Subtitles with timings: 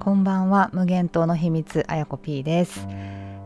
[0.00, 0.70] こんばんは。
[0.72, 2.86] 無限島の秘密あやこ P です、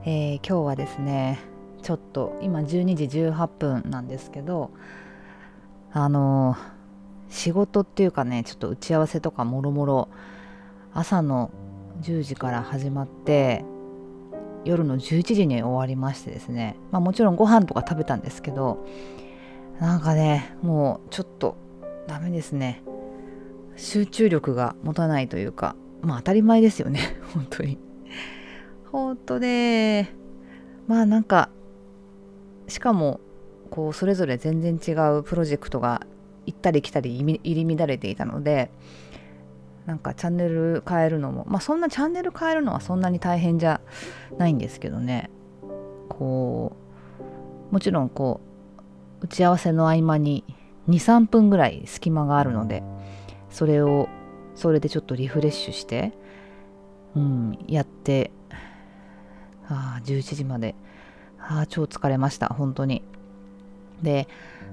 [0.05, 1.41] えー、今日はですね
[1.83, 4.71] ちょっと今12時18分なんですけど
[5.93, 6.57] あの
[7.29, 10.09] 仕事っていうかねちょっと打ち合わせとかもろもろ
[10.93, 11.51] 朝の
[12.03, 13.65] 10時から始まって
[14.65, 18.87] 夜の11時に終わりましてですねまあもちろんご飯とか食べたんですけど
[19.81, 21.57] なんかねもうちょっと
[22.07, 22.85] ダメですね。
[23.77, 27.01] 集中力が持たないというかまあ当たり前ですよね。
[27.35, 27.79] 本当に。
[28.91, 30.15] 本当ね
[30.87, 31.51] まあなんか
[32.69, 33.21] しかも
[33.71, 36.07] こうそれぞれ全然違うプロジェクトが
[36.47, 38.71] 行ったり来たり入り乱れていたので
[39.87, 43.81] なんかチャンネル変えるのもまあそんなチャンネル変えるのはそんなに大変じゃ
[44.39, 45.31] ないんですけどね。
[46.09, 46.77] こ
[47.71, 48.41] うもちろんこ
[49.21, 50.45] う打ち合わせの合間に
[50.89, 52.83] 23分ぐらい隙間があるので
[53.51, 54.09] それを
[54.55, 56.13] それでちょっとリフレッシュして
[57.17, 58.31] うんやって
[59.69, 60.75] ああ11時まで。
[61.47, 63.03] ああ超疲れました本当に。
[64.03, 64.29] で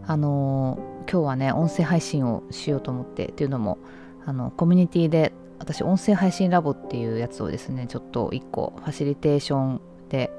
[0.08, 3.78] あのー、今日はね音声配信をしようと思ってっていうのも
[4.26, 10.32] あのコミュニティで私音声配信ラボっていうやつをですねちょっと1個ファシリテーションで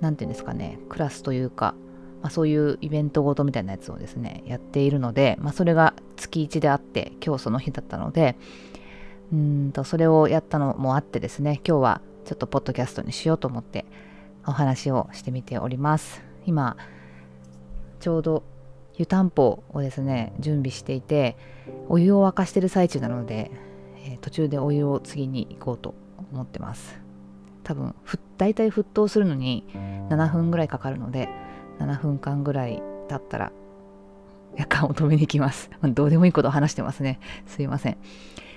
[0.00, 1.74] 何て言うんですかねクラスというか、
[2.22, 8.36] まあ、そういうイベントごとみたいなやつをですねやっているので、まあ、それが月1であって今日その日だったので
[9.32, 13.84] うんとそれをやったのもあってですね今日はちょっとポッドキャストにしようと思って
[14.46, 16.22] お話をしてみております。
[16.44, 16.76] 今
[18.00, 18.42] ちょうど
[18.96, 21.36] 湯たんぽをですね準備していて
[21.88, 23.50] お湯を沸かしてる最中なので、
[24.04, 25.94] えー、途中でお湯を次に行こうと
[26.32, 27.00] 思ってます。
[27.64, 27.94] 多分
[28.38, 29.64] 大体沸騰するのに
[30.08, 31.28] 7分ぐらいかかるので
[31.78, 33.52] 7分間ぐらい経ったら
[34.56, 35.70] 夜間を止めに行きます。
[35.82, 37.20] どうでもいいことを話してますね。
[37.46, 37.96] すいません。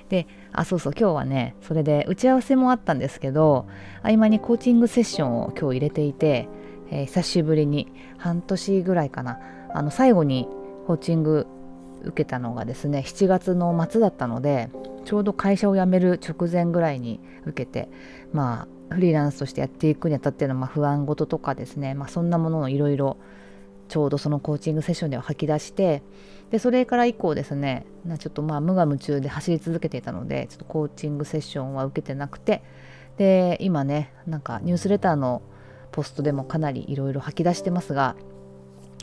[0.10, 3.68] であそうそう今日はねそれで打ち合わせもあったんですけど
[4.04, 6.48] 合間にコーチングセッションを今日入れていて、
[6.92, 9.40] えー、久しぶりに半年ぐらいかな。
[9.74, 10.48] あの最後に
[10.88, 11.48] コーチング
[12.06, 14.70] 受けたのがですね7月の末だったので
[15.04, 17.90] ちょうど会社を辞める直前ぐらいに受けて
[18.32, 23.18] まあフリーランスとしてやっていくにあたってのまあ不安事とかですね、まあ、そんなものをいろいろ
[23.88, 26.04] ちょうどそのコーチングセッションでは吐き出して
[26.52, 27.86] でそれから以降ですね
[28.20, 32.64] ちょっとまあ無我夢中で走り続けていたのでちょっとコーチングセッションは受けてなくて
[33.18, 35.42] で今ねなんかニュースレターの
[35.92, 38.16] ポストでもかなりいろいろ吐き出してますが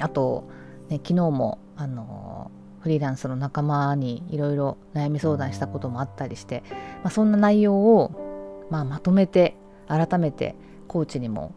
[0.01, 0.49] あと、
[0.89, 6.63] ね、昨日もあのフリーランスの仲間にいろいろ悩み相談したこともあったりして、
[7.03, 9.57] まあ、そんな内容を、まあ、まとめて
[9.89, 10.57] 改めて
[10.89, 11.55] コーチにも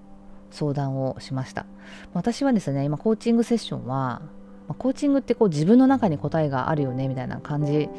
[0.51, 1.65] 相談をしました。
[2.13, 4.21] 私はですね今コーチングセッションは
[4.67, 7.89] まコーチングってこう自分の中に答えがあるよねみたいな感じ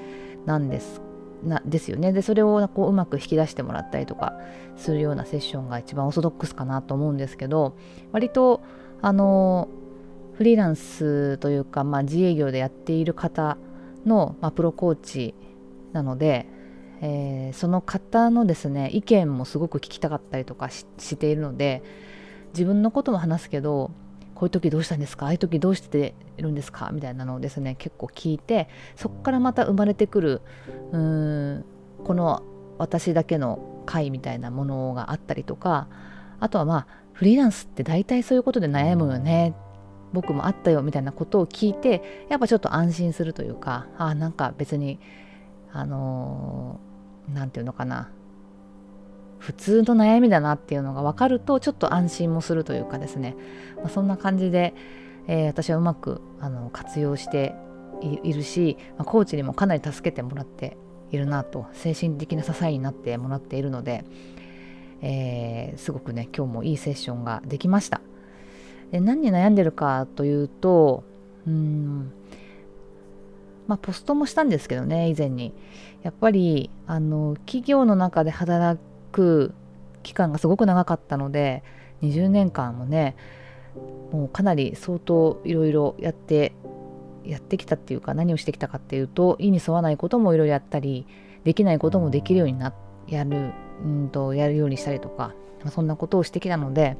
[0.45, 1.01] なんです
[1.43, 2.13] なですよね。
[2.13, 4.39] でそれをこううまく引き出してもらったりとか
[4.77, 7.77] するようなセッションが一番オーソドックスかなと思うんですけど
[8.13, 8.63] 割と
[9.03, 9.69] あの
[10.35, 13.57] フリーランスというか、まあ、自営業でやっている方
[14.05, 15.35] の、まあ、プロコーチ
[15.93, 16.47] なので、
[17.01, 21.83] えー、その方のですね意見もすごく聞きたかったりとかしているので
[22.53, 23.91] 自分のことも話すけど
[24.37, 25.27] こういう時どうしたんですか？
[25.27, 26.91] ああいう時どうしてるんですか？
[26.93, 30.43] みたいなのをですね結構聞いてそこからまた生まれてくる
[30.93, 31.65] うーん
[32.05, 32.43] この
[32.79, 35.89] 私だけの回みたいなものがあったりとか
[36.39, 39.55] あとはまあフリーランスって大体そういうことで悩むよね。
[40.13, 45.01] 僕もあったよみたいなことを聞いてやっぱちょっと安心するというかあなんか別に
[45.73, 46.79] あの
[47.29, 48.11] 何、ー、て言うのかな。
[49.39, 53.37] 普通の悩みだなっていうのが分かるとちょっと安心もするというかですね、
[53.77, 54.75] まあ、そんな感じで、
[55.29, 57.55] えー、私はうまくあの活用して
[58.03, 60.77] いるし、まあ、コーチにもかなり助けてもらって
[61.11, 64.05] いるなと精神的な支えになってもらっているので、
[65.01, 68.01] えー、すごくね今日もいいセッションができました。
[68.91, 71.05] で何に悩んでるかというと
[71.47, 72.13] うん
[73.67, 75.53] まあポストもしたんですけどね以前に。
[76.03, 78.81] やっぱりあの企業の中で働
[79.17, 79.55] く
[80.03, 81.63] 期間がすごく長かったので
[82.03, 83.17] 20年間もね
[84.13, 86.53] もうかなり相当いろいろやって
[87.25, 91.07] やってきたっていうか何をしてきたかっていうと意に沿わないこともいろいろやったり
[91.45, 92.73] できないこともできるようにな
[93.09, 93.53] やる
[93.83, 95.33] うんとやるようにしたりとか
[95.71, 96.97] そんなことをしてきたので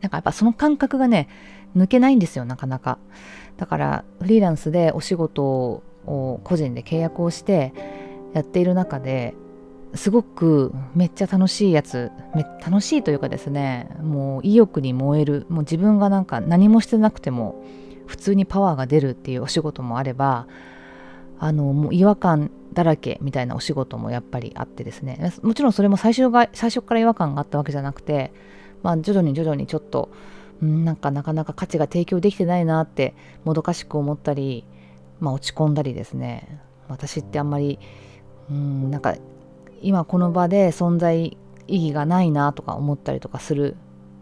[0.00, 1.28] なんかやっぱその感覚がね
[1.76, 2.98] 抜けないんですよなかなか。
[3.56, 7.72] だからフリーランスでお仕事を個人で契約をして
[8.34, 9.34] やっている中で
[9.94, 12.10] すごくめっちゃ楽しいやつ
[12.64, 17.64] 楽しいというかですねもう意欲に燃えるもう自分がなんか何もしてなくても
[18.06, 20.46] 普通にパワーが出るっていうお仕事もあれば
[21.38, 25.32] あのもう違和感だらけみたいなお仕事もやっぱりあってですね。
[25.42, 28.32] もちろんそれも最初が最初から違和感があったわけじゃなくて、
[28.82, 30.10] まあ、徐々に徐々にちょっと
[30.64, 33.14] んなんかなかなか価値が提供できてないなって
[33.44, 34.64] もどかしく思ったり、
[35.20, 36.60] まあ、落ち込んだりですね。
[36.88, 37.78] 私ってあんまり
[38.50, 39.14] うんなんか
[39.84, 41.36] 今この場で存在
[41.66, 43.76] 意義がないなとか思ったりとかする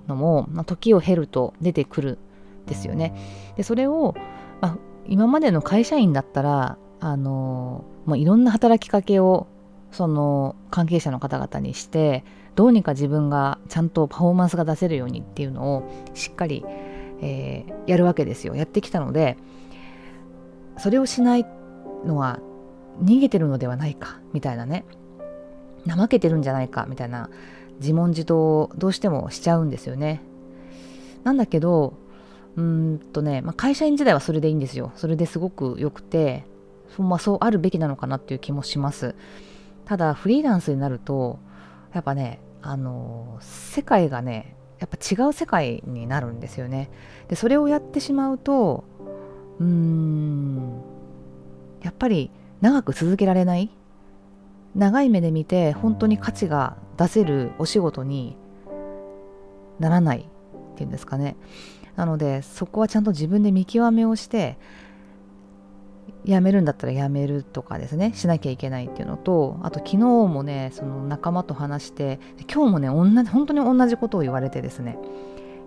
[0.09, 2.19] のも、まあ、時を経ると出てくる
[2.65, 3.15] んですよね。
[3.57, 4.15] でそれを、
[4.61, 9.47] まあ、今までの会社員だったらあのもういろんな働きかけを
[9.91, 12.25] その関係者の方々にして
[12.55, 16.65] どうにか自分がちゃんとパフォーマンスが出せるようにっていうのをしっかり、
[17.21, 19.37] えー、やるわけですよやってきたので
[20.79, 21.47] それをしない
[22.05, 22.41] のは
[23.03, 24.85] 逃げてるのではないかみたいなね
[25.87, 27.31] 怠けてるんじゃないかみたいな
[27.81, 30.23] 自問自答をどうしてもしちゃうんですよね。
[31.25, 31.95] なんだけど
[32.57, 34.93] うんとね、まあ、会社員時代はそれでいいんですよ。
[34.97, 36.45] それですごく良くて,、
[36.99, 39.15] まあ、そうあるべきなのかなっていう気もします。
[39.85, 41.39] ただフリーランスになると
[41.93, 46.91] やっぱねあの世界がねやっぱ違う世界になるんですよね。
[47.29, 48.85] でそれをやってしまうと
[49.59, 50.83] うーん
[51.83, 52.31] やっぱり
[52.61, 53.71] 長く続けられない
[54.75, 58.37] 長い目で見て本当に価値が出せるお仕事に
[59.79, 61.37] ならないっていうんですかね。
[61.97, 64.57] なのでそこはちゃんと自分で見極めをして
[66.25, 68.13] 辞めるんだったら辞めるとかですね。
[68.15, 72.19] しなきゃいけないっていうのとあと昨日もねその仲間と話して
[72.53, 74.99] 今日もね同じ本当に同じことを言われてですね。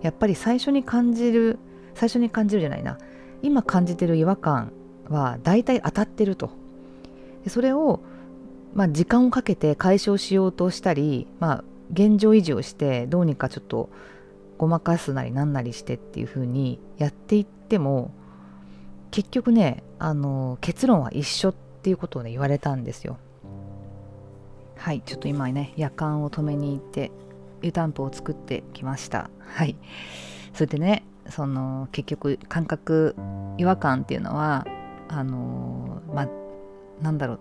[0.02, 1.58] やっぱり最初に感じる
[1.94, 2.98] 最初に感じるじゃないな。
[3.42, 4.72] 今感じてる違和感
[5.08, 6.50] は大体当たってると。
[7.44, 8.00] でそれを
[8.76, 13.88] まあ、時間をかけて解消しようとしたり、まあ、現状維持をしてどうにかちょっと
[14.58, 18.12] ごまかすなりなんなりしてっていう風にやっていっても
[19.10, 23.16] 結局ねあの結論は一緒っていうことをね言われたんですよ。
[24.76, 27.10] はいちょっと今ね夜間を止めに行って
[27.62, 29.30] 湯たんぽを作ってきました。
[29.38, 29.76] はい。
[30.52, 33.16] それでねその結局感覚
[33.56, 34.66] 違和感っていうのは
[35.08, 36.28] あのまあ
[37.00, 37.40] なんだろう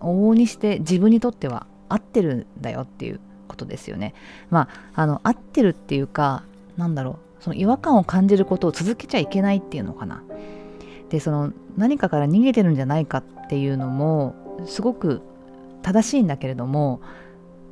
[0.00, 4.14] 往々にして自分にとっては合ってるんだよっていうことですよね。
[4.50, 6.44] まあ、あの合ってるっていうか
[6.76, 10.22] なんだろうその違和感を感じることを続けちゃいけないっていうのかな。
[11.10, 14.34] でその何かから逃げてるんじゃないかっていうのも
[14.66, 15.22] すごく
[15.82, 17.00] 正しいんだけれども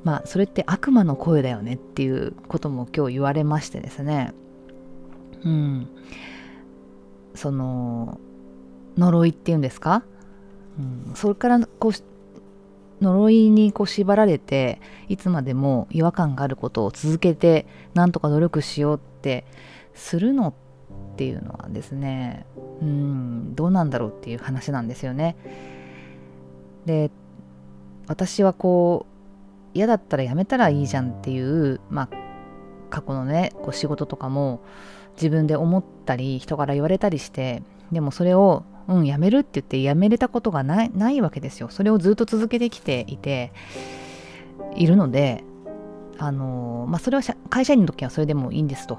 [0.05, 4.33] まあそれって悪魔の声だよねっていうことも今日言われましてですね
[5.45, 5.89] うん
[7.35, 8.21] その
[8.97, 10.05] 呪いっていうんですか、
[10.79, 11.93] うん、それからこう
[13.05, 19.45] 呪いにこう縛られていつまでも違和感があることを続けてなんとか努力しようって
[19.95, 22.47] するのっていうのはですね
[22.81, 25.37] うんどうなんだろうっていう話なんですよね。
[26.87, 27.11] で
[28.07, 29.15] 私はこう
[29.75, 32.09] 嫌だったらやめたらいいじゃんっていうまあ
[32.91, 34.61] 過去のねこう仕事とかも
[35.17, 37.63] 自分で思ったり人から言われたりして
[37.93, 41.69] でもそれをうん、辞めるって言って辞めれたことがないないわけですよ。
[41.71, 43.53] それをずっと続けてきていて
[44.77, 45.45] いるので、
[46.19, 48.99] あのまあ、それは会社員の時はそれでもいいんですと。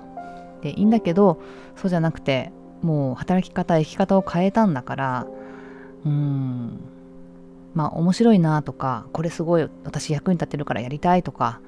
[0.61, 1.39] でいいんだけど
[1.75, 2.51] そうじゃなくて
[2.81, 5.27] もう働き方生き方を変えたんだから
[6.05, 6.79] うん
[7.73, 11.61] まあ面白いなとかこれすごい私役に立ってるからやりたいとか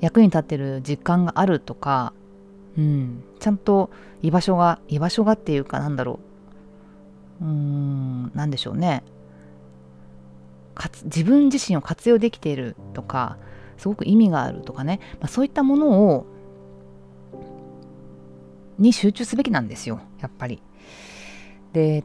[0.00, 2.12] 役に立ってる実感があるとか、
[2.76, 3.90] うん、ちゃんと
[4.22, 6.33] 居場所が居場所がっていうかなんだろう
[7.40, 9.02] うーん何でしょうね
[11.04, 13.38] 自分自身を活用できているとか
[13.78, 16.26] すごく意味があるとかね、まあ、そういったものを
[18.78, 20.60] に集中すべきなんですよやっぱり。
[21.72, 22.04] で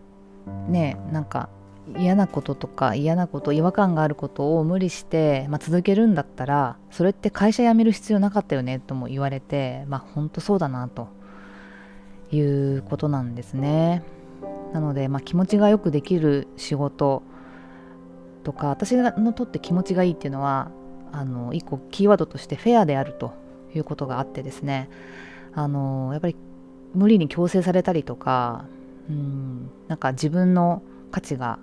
[0.68, 1.50] ねなんか
[1.98, 11.08] 嫌なこととか嫌なこと違和感があることを無理して、まあ、続けるんだったらそれって会社辞める必要なかったよねとも言われてまあ本当そうだなと
[12.32, 14.04] いうことなんですね。
[14.74, 17.24] なので、まあ、気持ちがよくできる仕事
[18.44, 20.72] とか私のとって気持ちがいいっていうのは
[21.12, 23.34] あの一個キーワードとしてフェアであると
[23.76, 24.90] いうことがあってですね
[25.54, 26.36] あのやっぱり
[26.94, 28.66] 無理に強制されたりとか
[29.10, 31.60] うんなんか自分の価値が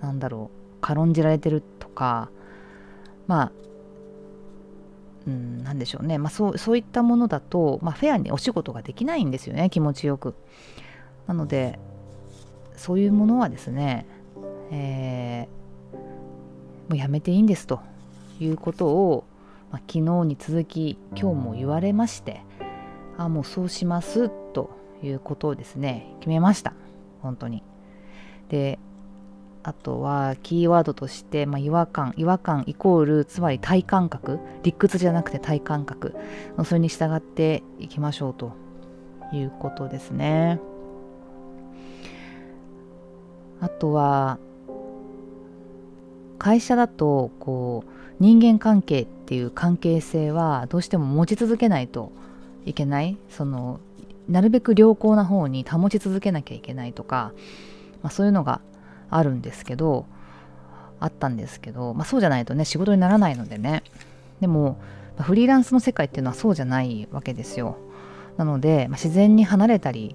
[0.00, 2.30] なんだろう軽んじられてるとか
[3.26, 3.52] まあ
[5.26, 10.34] うん、なんでしょうね、まあ、そうそういったものだと、まあ、フェアにお仕事ができないんですよね気持ちよく。
[11.26, 11.80] なので
[12.76, 14.06] そういうものはですね、
[14.70, 16.02] えー、も
[16.92, 17.80] うやめていいんですと
[18.40, 19.24] いうことを、
[19.72, 22.42] まあ、昨日に続き今日も言われまして
[23.18, 24.70] あもうそうしますと
[25.02, 26.74] いうことをですね決めました。
[27.22, 27.62] 本当に。
[28.48, 28.78] で
[29.62, 36.14] あとはキーワードとして、まあ、違和感違和感イコールつまり体感覚理屈じゃなくて体感覚。
[36.64, 38.52] それに従っていきましょうと
[39.32, 40.60] いうことですね。
[43.60, 44.38] あとは
[46.38, 52.12] 会社だとこう人間関係っていう関係性はどうしても持ち続けないと
[52.64, 53.16] いけない。
[53.28, 53.80] その
[54.28, 57.32] なるべく良好な方に保ち続けなきゃいけないとか、
[58.02, 58.60] まあ、そういうのが
[59.08, 60.06] あるんですけど
[60.98, 63.82] あったんですけど、まあ、そうじゃないとね仕事にならないのでね。
[64.40, 64.78] でも、
[65.18, 67.78] フリーランスの世界っていうのはそうじゃないわけですよ。
[68.36, 70.14] なので、まあ、自然に離れたり、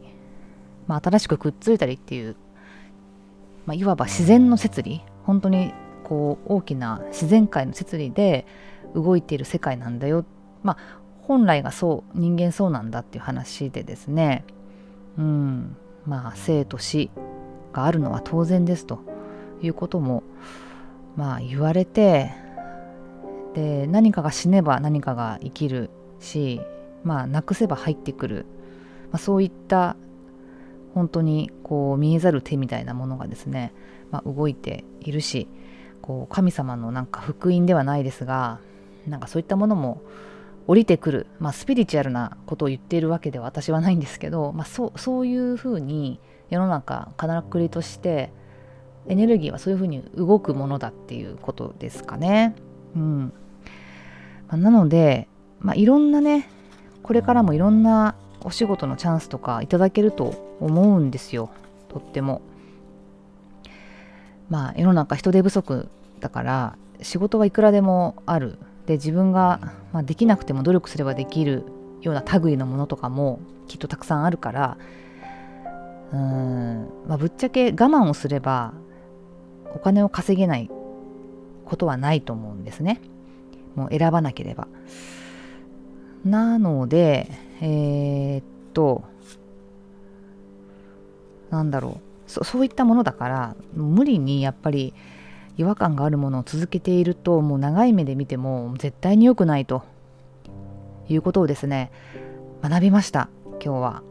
[0.88, 2.36] まあ、新しくくっついたりっていう、
[3.65, 5.01] まあ、いわば自然の摂理。
[5.23, 8.45] 本当にこう大きな自然界の摂理で
[8.95, 10.25] 動いている世界なんだよ。
[10.63, 10.77] まあ
[11.23, 14.43] 本来がそう人間そうなんだっていう話でですね。
[15.17, 15.77] うん。
[16.05, 17.11] まあ生と死
[17.73, 19.11] があるのは当然ですと。
[19.61, 20.23] いうことも
[21.15, 22.31] まあ言われて
[23.53, 25.89] で何かが死ねば何かが生きる
[26.19, 26.61] し
[27.03, 28.45] まあなくせば入ってくる、
[29.11, 29.95] まあ、そういった
[30.93, 33.74] 本当にこう見えざる手みたいなものがですね、
[34.12, 35.48] まあ、動いているし
[36.01, 38.60] こう神様のなんか福音ではないですが
[39.07, 40.01] なんかそういったものも
[40.67, 46.19] 降りてくる、まあ、スピリチュアルなことを言っているわけでは私はないんですけど、まあ、そうそういうふうに
[46.50, 48.31] 世の中からくりとして
[49.07, 52.55] エネルギーはそういうふうに動くものだっていうことですかね。
[52.95, 53.33] うん
[54.48, 55.27] まあ、なので、
[55.60, 56.48] まあ、いろんなね
[57.01, 61.50] これからもいろんなお仕事のチャンスとかいただけると思うんですよ
[61.89, 62.41] とっても。
[64.50, 71.63] まあ世の中人手不足だから仕事はいくらでもあるで自分が、まあ、できなくても努力すればできる
[72.01, 74.77] ような類のものとかもきっとたくさんあるから
[76.12, 78.74] うん、まあ、ぶっちゃけ我慢をすれば
[79.74, 80.69] お金を稼げない
[81.65, 83.00] ことはないと思うんですね。
[83.75, 84.67] もう選ばなければ。
[86.25, 89.03] なので、えー、っと、
[91.49, 94.93] なんだろうそ、そういったものだから、無理にやっぱり
[95.57, 99.83] 違和感があるものを続けていると、もう長い目で見ても絶対に良くないと
[101.07, 101.91] いうことをですね、
[102.61, 104.03] 学びました、今日は。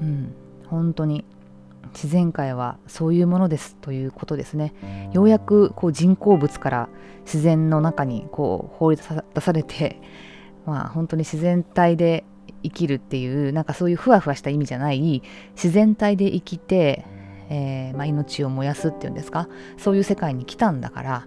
[0.00, 0.34] うん。
[0.68, 1.24] 本当に
[1.92, 6.88] 自然界はそういうものですということですねようやくこう人工物から
[7.24, 10.00] 自然の中にこう放り出されて
[10.66, 12.24] まあ本当に自然体で
[12.62, 15.22] 生きるっていうなんかそういうふわふわした意味じゃない
[15.54, 17.04] 自然体で生きて、
[17.50, 19.48] えー、まあ、命を燃やすっていうんですか？
[19.76, 21.26] そういう世界に来たんだから、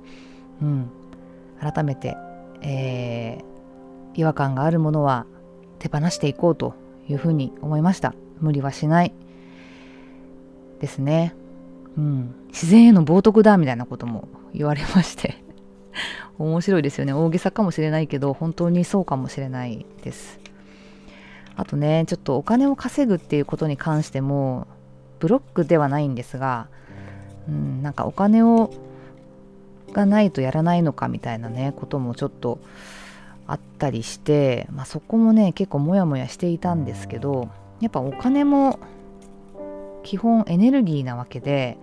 [0.61, 0.89] うん、
[1.59, 2.17] 改めて、
[2.61, 5.25] えー、違和感があるものは
[5.79, 6.73] 手放していこうと
[7.07, 8.15] いうふうに思いました。
[8.39, 9.13] 無理はしない。
[10.79, 11.35] ですね。
[11.97, 15.44] うん、自然への冒涜だみたいなことも言われまして。
[16.39, 17.13] 面白いですよね。
[17.13, 20.39] 大げさかもしれないけど本当にそうかもしれないです。
[21.55, 24.67] あとねちょっとお金を稼ぐっていうことに関しても
[25.19, 26.67] ブロックではないんですが、
[27.47, 28.71] うん、なんかお金を
[29.93, 32.59] がないとやらないのかみたいなねこともちょっと
[33.47, 37.49] あったりして、まあ、そこもね結構モヤモヤしていたんですけど
[37.79, 38.79] やっぱお金も
[40.03, 41.77] 基本エネルギーなわけで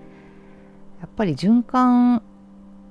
[1.00, 2.22] やっぱり循環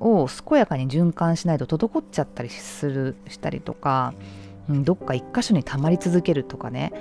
[0.01, 4.13] を健やかに循環しないと滞っちゃったりするしたりとか、
[4.69, 6.91] うん、どっか一箇所に溜まり続けるとかね、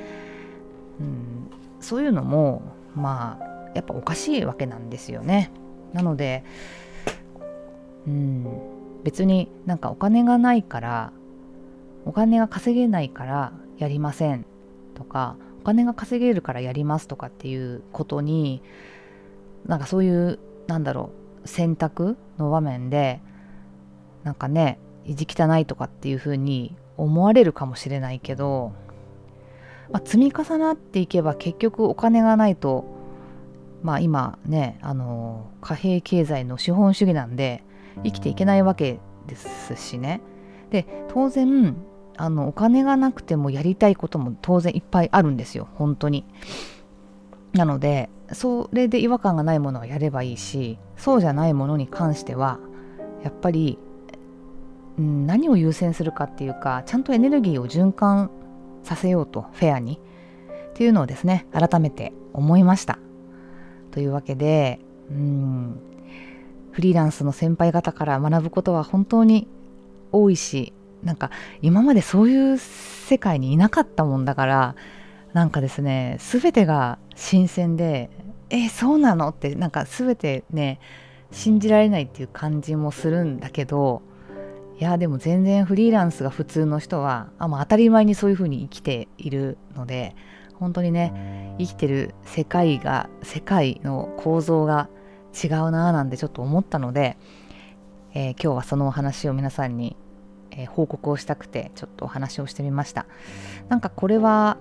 [1.01, 2.63] うん、そういうのも
[2.95, 5.51] まあやっぱおかしいわけなんですよね。
[5.93, 6.45] なので、
[8.07, 8.47] うん、
[9.03, 11.13] 別になんかお金がないから
[12.05, 14.45] お金が稼げないからやりません
[14.95, 18.63] とかお金が稼げるからやりますとかっていうことに
[19.67, 23.21] なんかそういうなんだろう選択の場面で
[24.25, 28.73] なんかね意地汚いとかっていうふうに思われるかもしれないけど、
[29.91, 32.85] まあ、積み重なっていけば結局お金がないと
[33.83, 37.65] まあ今ねあの貨幣経済の資本主義なんで
[38.05, 40.21] 生きていけないわけですしね。
[40.71, 41.77] で当然
[42.17, 46.27] あのお金がなくてもやりたいことも当然いっぱいあるんですよ本当に。
[47.53, 52.59] なのでそれで違和感がないものはやればいいしそうじゃないものに関しては
[53.25, 53.79] やっぱり、
[54.99, 58.31] うん、何を優先するかっていうかちゃんとエネルギーを循環
[58.85, 60.01] させようとフェアに
[60.71, 62.99] っていうのをですね改めて思いました。
[63.91, 64.79] というわけで
[65.11, 65.81] うん
[66.71, 69.49] フリーランスの先輩方から学ぶことは本当に
[70.13, 71.31] 多いしなんか
[71.63, 74.77] 今までそういう世界にいなかったもんだから
[75.33, 78.11] なんかですね全てが新鮮で
[78.51, 79.29] えそうなの？
[79.29, 80.81] ってなんか全てね
[81.31, 84.03] 信じられないっていう感じもするんだけど
[84.79, 90.17] いやでも全然フリーランスが普通の人はあ、まあ、当たり前にそういう風に生きているので
[90.55, 94.89] 本当にね生きてる世界が世界の構造が
[95.33, 97.17] 違うなぁなんてちょっと思ったので、
[98.15, 99.97] えー、今日はそのお話を皆さんに、
[100.51, 103.07] えー、報告をしたくてちょっとお話をしてみました。
[103.69, 104.59] なんかこれは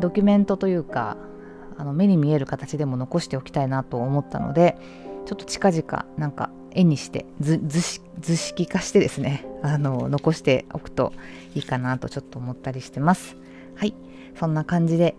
[0.00, 1.16] ドキュメントというか
[1.76, 4.76] あの目に見える形でも残しておきたいなと思ったので
[5.26, 11.12] ちょっと近々なんか絵にして図式化してですね あの残しておくと
[11.54, 13.36] いいかなとちょっと思ったりしてます。
[13.74, 13.94] はい。
[14.34, 15.14] そんな感じで、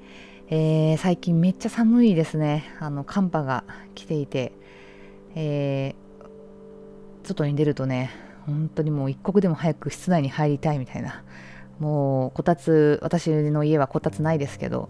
[0.50, 2.66] えー、最近めっちゃ寒いですね。
[2.80, 3.64] あの寒波が
[3.94, 4.52] 来ていて、
[5.36, 8.10] えー、外に出るとね
[8.46, 11.24] 本当にもう一刻でも早く室内に入りたいみたいな
[11.80, 14.90] もうこたつ私の家はこたつないですけど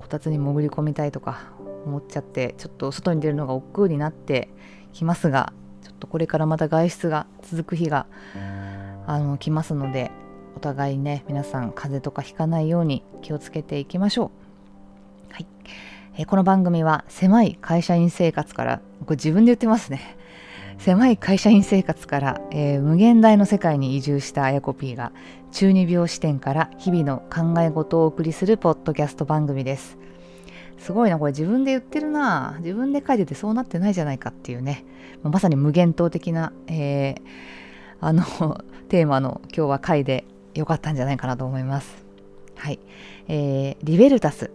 [0.00, 1.52] こたつに潜り込みたいとか
[1.86, 4.48] 思っちゃってちょっと外に出るのが億劫になって
[4.92, 8.06] きますがちょっとこれからまた外出が続く日が
[9.06, 10.10] あの来ますので
[10.56, 14.30] お互いね皆さん風邪とかひかないように気をつけていきましょ
[15.30, 15.46] う、はい。
[16.18, 20.16] えー、この番組は狭い会社員生活からこれ自分で言ってますね。
[20.78, 25.12] 狭い会社員生活から、えー、無限大の世界に移住したあやこ P が
[25.52, 29.98] 中二病視点から日々の考え事をお送りするポッドキャスト番組です
[30.78, 34.84] すごいなこれ自分で言ってるな自分で書いててそうなってないじゃないかっていうね
[35.22, 37.14] まさに無限島的な、えー、
[38.00, 38.24] あの
[38.88, 42.04] テーマの今日は回で良かったんじゃないかなと思います。
[42.56, 42.78] はい。
[43.28, 44.50] えー、リベルタス、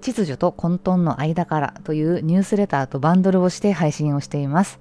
[0.00, 4.80] 秩序と混沌の間からというニュースレターとバンドルをして配信をしています。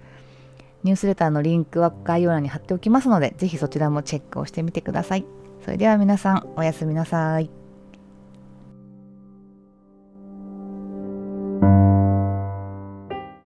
[0.83, 5.25] ニュースレターのリンクは概要欄に貼っておきますので、ぜひそちらもチェックをしてみてください。
[5.63, 7.60] それでは皆さん、おやすみなさい。